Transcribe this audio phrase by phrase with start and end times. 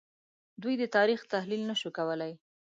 [0.61, 2.33] دوی د تاریخ تحلیل نه شو کولای